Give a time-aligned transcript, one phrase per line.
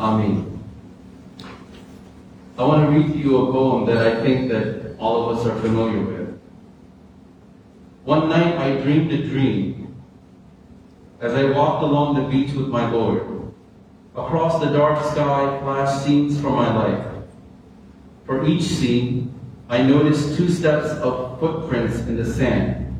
[0.00, 0.58] Amen.
[2.56, 5.46] I want to read to you a poem that I think that all of us
[5.46, 6.40] are familiar with.
[8.04, 9.94] One night I dreamed a dream
[11.20, 13.52] as I walked along the beach with my Lord.
[14.16, 17.06] Across the dark sky flashed scenes from my life.
[18.24, 19.38] For each scene,
[19.68, 22.98] I noticed two steps of footprints in the sand,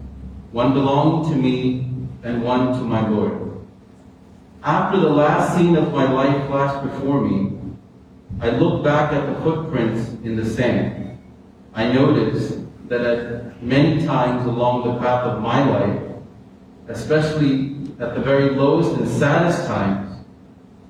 [0.52, 1.88] one belonged to me
[2.22, 3.49] and one to my Lord.
[4.62, 7.58] After the last scene of my life flashed before me,
[8.42, 11.18] I looked back at the footprints in the sand.
[11.72, 16.02] I noticed that at many times along the path of my life,
[16.88, 20.24] especially at the very lowest and saddest times,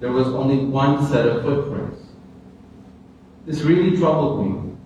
[0.01, 2.01] there was only one set of footprints.
[3.47, 4.77] This really troubled me,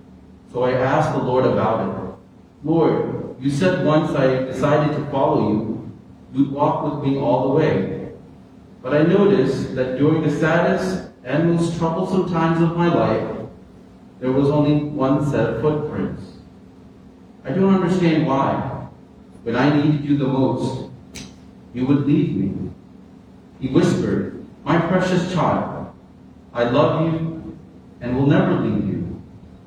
[0.52, 2.14] so I asked the Lord about it.
[2.64, 5.92] Lord, you said once I decided to follow you,
[6.34, 7.93] you'd walk with me all the way.
[8.84, 13.48] But I noticed that during the saddest and most troublesome times of my life,
[14.20, 16.22] there was only one set of footprints.
[17.46, 18.86] I don't understand why.
[19.42, 20.90] When I needed you the most,
[21.72, 22.72] you would leave me.
[23.58, 25.90] He whispered, My precious child,
[26.52, 27.56] I love you
[28.02, 29.22] and will never leave you.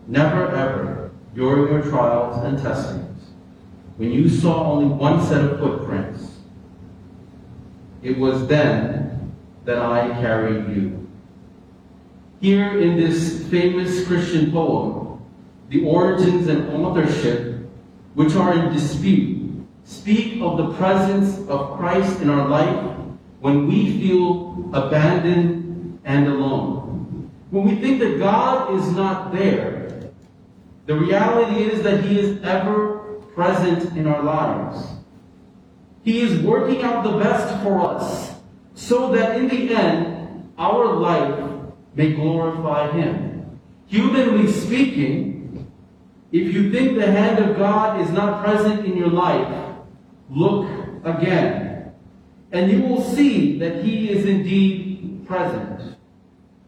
[0.05, 3.31] Never ever during your trials and testings.
[3.95, 6.37] When you saw only one set of footprints,
[8.03, 9.06] it was then
[9.67, 11.05] that I carry you.
[12.39, 15.21] Here in this famous Christian poem,
[15.67, 17.67] the origins and authorship,
[18.13, 22.95] which are in dispute, speak of the presence of Christ in our life
[23.41, 27.29] when we feel abandoned and alone.
[27.49, 30.11] When we think that God is not there,
[30.85, 34.87] the reality is that He is ever present in our lives.
[36.05, 38.26] He is working out the best for us
[38.77, 41.51] so that in the end, our life
[41.95, 43.59] may glorify Him.
[43.87, 45.67] Humanly speaking,
[46.31, 49.75] if you think the hand of God is not present in your life,
[50.29, 50.69] look
[51.03, 51.91] again.
[52.51, 55.97] And you will see that He is indeed present.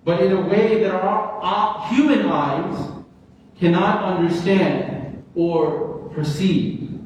[0.04, 2.90] But in a way that our, our human eyes
[3.60, 6.99] cannot understand or perceive.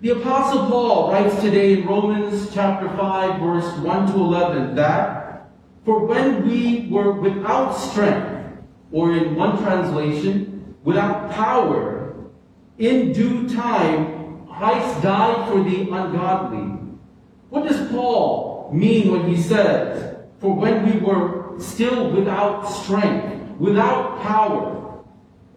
[0.00, 5.50] The Apostle Paul writes today in Romans chapter 5, verse 1 to 11, that
[5.84, 8.56] for when we were without strength,
[8.92, 12.14] or in one translation, without power,
[12.78, 16.96] in due time Christ died for the ungodly.
[17.50, 24.22] What does Paul mean when he says, for when we were still without strength, without
[24.22, 25.04] power?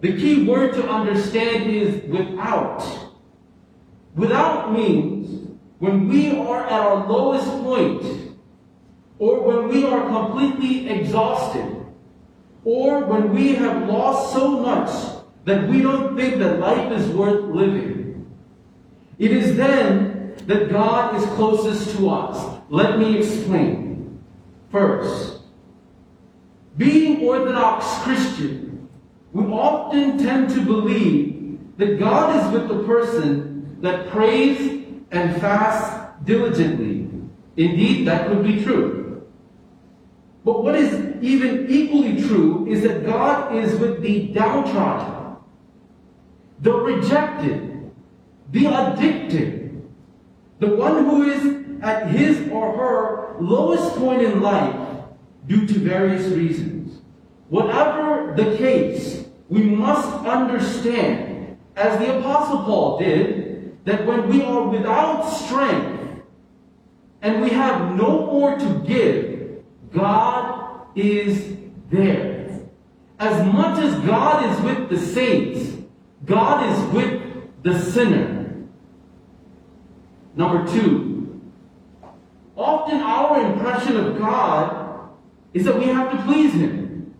[0.01, 3.12] The key word to understand is without.
[4.15, 8.37] Without means when we are at our lowest point,
[9.19, 11.85] or when we are completely exhausted,
[12.63, 14.89] or when we have lost so much
[15.45, 18.31] that we don't think that life is worth living.
[19.19, 22.61] It is then that God is closest to us.
[22.69, 24.23] Let me explain.
[24.71, 25.41] First,
[26.77, 28.89] being Orthodox Christian,
[29.31, 33.52] we often tend to believe that God is with the person
[33.83, 37.09] that prays and fasts diligently.
[37.57, 39.27] Indeed, that could be true.
[40.45, 45.35] But what is even equally true is that God is with the downtrodden,
[46.61, 47.91] the rejected,
[48.51, 49.83] the addicted,
[50.59, 55.03] the one who is at his or her lowest point in life
[55.45, 57.01] due to various reasons.
[57.49, 63.42] Whatever the case, we must understand, as the Apostle Paul did,
[63.85, 66.21] that when we are without strength
[67.21, 71.55] and we have no more to give, God is
[71.89, 72.61] there.
[73.19, 75.77] As much as God is with the saints,
[76.25, 77.21] God is with
[77.63, 78.67] the sinner.
[80.35, 81.41] Number two,
[82.55, 85.09] often our impression of God
[85.53, 87.13] is that we have to please Him,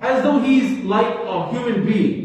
[0.00, 2.23] as though He's like a human being.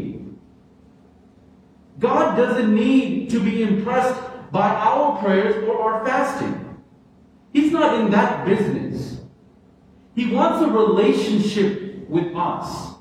[1.99, 4.19] God doesn't need to be impressed
[4.51, 6.77] by our prayers or our fasting.
[7.53, 9.19] He's not in that business.
[10.15, 12.95] He wants a relationship with us.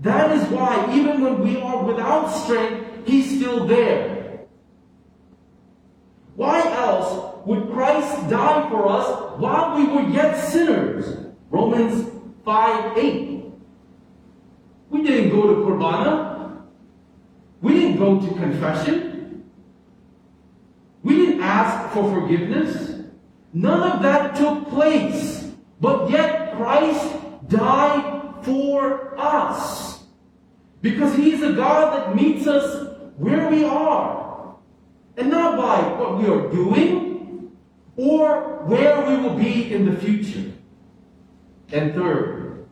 [0.00, 4.46] That is why, even when we are without strength, He's still there.
[6.34, 11.32] Why else would Christ die for us while we were yet sinners?
[11.50, 12.10] Romans
[12.44, 13.44] 5 8.
[14.90, 16.31] We didn't go to Qurbana.
[18.02, 19.44] Go to confession.
[21.04, 23.00] We didn't ask for forgiveness?
[23.52, 25.48] None of that took place.
[25.80, 27.14] But yet Christ
[27.46, 30.02] died for us.
[30.80, 34.56] Because he's a God that meets us where we are.
[35.16, 37.52] And not by what we are doing
[37.96, 40.50] or where we will be in the future.
[41.70, 42.66] And third,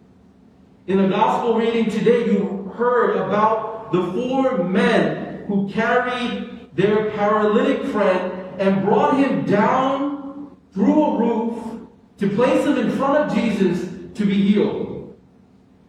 [0.88, 5.19] in the gospel reading today, you heard about the four men
[5.50, 11.88] who carried their paralytic friend and brought him down through a roof
[12.18, 15.18] to place him in front of Jesus to be healed.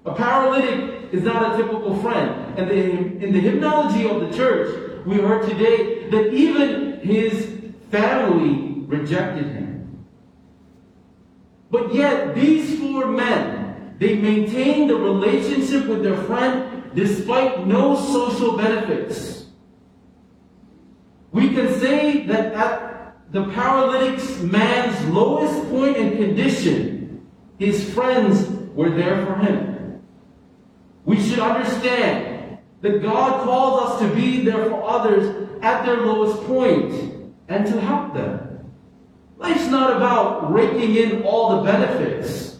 [0.06, 2.58] A paralytic is not a typical friend.
[2.58, 7.62] And in the hymnology of the church, we heard today that even his
[7.92, 10.08] family rejected him.
[11.70, 18.58] But yet, these four men, they maintained a relationship with their friend despite no social
[18.58, 19.41] benefits.
[21.32, 27.26] We can say that at the paralytic man's lowest point in condition,
[27.58, 30.02] his friends were there for him.
[31.06, 36.44] We should understand that God calls us to be there for others at their lowest
[36.44, 38.72] point and to help them.
[39.38, 42.60] Life's not about raking in all the benefits.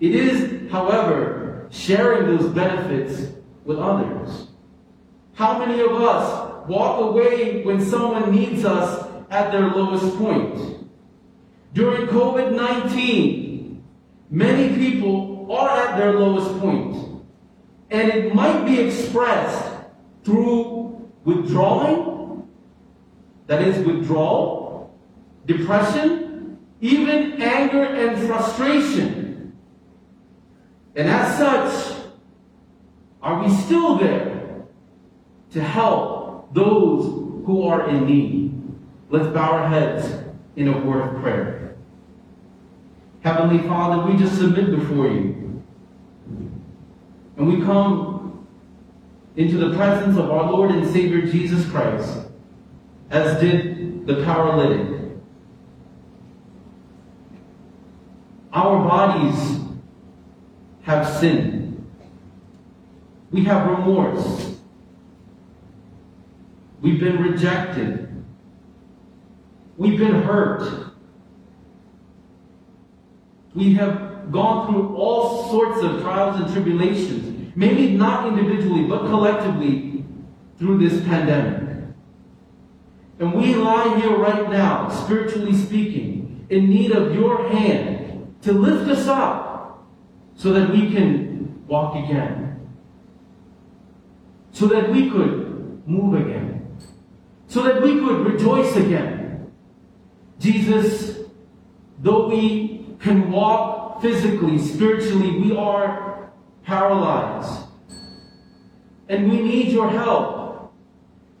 [0.00, 3.32] It is, however, sharing those benefits
[3.64, 4.48] with others.
[5.34, 10.88] How many of us walk away when someone needs us at their lowest point?
[11.72, 13.82] During COVID 19,
[14.30, 17.24] many people are at their lowest point,
[17.90, 19.74] and it might be expressed
[20.24, 22.48] through withdrawing,
[23.46, 24.94] that is, withdrawal,
[25.46, 29.56] depression, even anger and frustration.
[30.94, 31.98] And as such,
[33.22, 34.64] are we still there
[35.52, 36.17] to help
[36.52, 37.04] those
[37.46, 38.54] who are in need?
[39.10, 40.24] Let's bow our heads
[40.56, 41.76] in a word of prayer.
[43.22, 45.62] Heavenly Father, we just submit before you.
[47.36, 48.46] And we come
[49.36, 52.18] into the presence of our Lord and Savior Jesus Christ,
[53.10, 54.98] as did the paralytic.
[58.52, 59.60] Our bodies
[60.82, 61.86] have sinned.
[63.30, 64.47] We have remorse.
[66.80, 68.24] We've been rejected.
[69.76, 70.92] We've been hurt.
[73.54, 80.04] We have gone through all sorts of trials and tribulations, maybe not individually, but collectively
[80.58, 81.84] through this pandemic.
[83.18, 88.88] And we lie here right now, spiritually speaking, in need of your hand to lift
[88.88, 89.88] us up
[90.36, 92.48] so that we can walk again
[94.58, 96.47] so that we could move again,
[97.48, 99.50] so that we could rejoice again.
[100.38, 101.18] Jesus,
[101.98, 106.30] though we can walk physically, spiritually, we are
[106.62, 107.66] paralyzed.
[109.08, 110.72] And we need your help.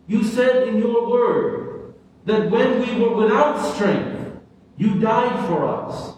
[0.06, 1.94] You said in your word
[2.24, 4.40] that when we were without strength,
[4.78, 6.14] you died for us.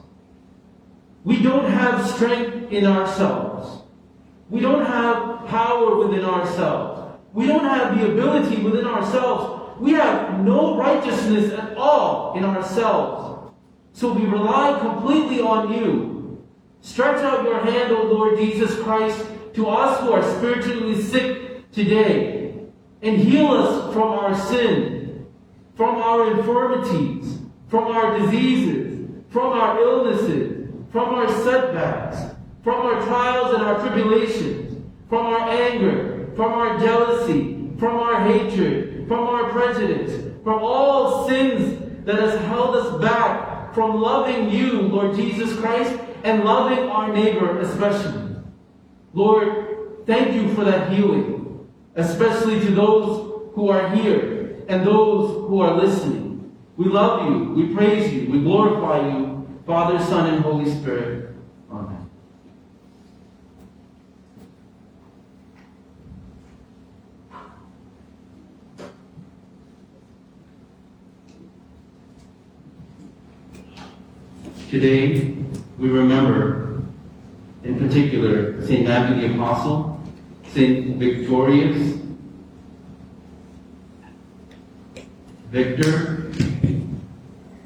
[1.24, 3.82] We don't have strength in ourselves.
[4.48, 7.18] We don't have power within ourselves.
[7.32, 9.59] We don't have the ability within ourselves.
[9.80, 13.50] We have no righteousness at all in ourselves.
[13.94, 16.46] So we rely completely on you.
[16.82, 22.66] Stretch out your hand, O Lord Jesus Christ, to us who are spiritually sick today,
[23.02, 25.26] and heal us from our sin,
[25.76, 33.54] from our infirmities, from our diseases, from our illnesses, from our setbacks, from our trials
[33.54, 40.32] and our tribulations, from our anger, from our jealousy, from our hatred, from our prejudice,
[40.44, 46.44] from all sins that has held us back from loving you, Lord Jesus Christ, and
[46.44, 48.36] loving our neighbor especially.
[49.12, 55.60] Lord, thank you for that healing, especially to those who are here and those who
[55.60, 56.56] are listening.
[56.76, 61.29] We love you, we praise you, we glorify you, Father, Son, and Holy Spirit.
[74.70, 75.34] Today,
[75.78, 76.80] we remember,
[77.64, 78.86] in particular, St.
[78.86, 80.00] Matthew the Apostle,
[80.46, 80.96] St.
[80.96, 81.98] Victorious,
[85.50, 86.30] Victor,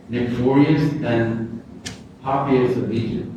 [0.09, 1.63] Nictorius, and
[2.23, 3.31] Papias of Egypt.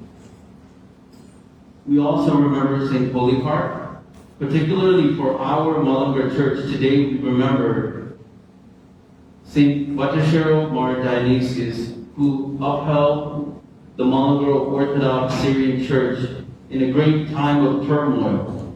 [1.86, 3.12] We also remember St.
[3.12, 4.02] Polycarp,
[4.40, 6.72] particularly for our Mullingar Church.
[6.72, 8.14] Today we remember
[9.44, 13.47] Saint Vattasseril Mar Dionysius, who upheld
[13.98, 16.20] the Malankara Orthodox Syrian Church
[16.70, 18.76] in a great time of turmoil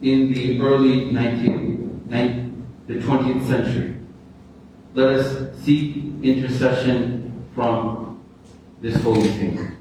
[0.00, 3.96] in the early 19th, nine- the 20th century.
[4.94, 8.20] Let us seek intercession from
[8.80, 9.79] this holy saint.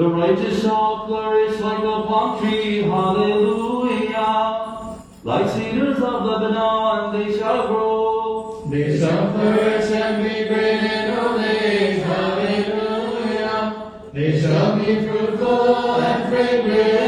[0.00, 4.24] The righteous shall flourish like a palm tree, hallelujah.
[5.22, 8.66] Like cedars of Lebanon, they shall grow.
[8.70, 12.02] They shall flourish and be great in old age.
[12.02, 13.62] Hallelujah.
[14.14, 17.00] They shall be fruitful and fragrant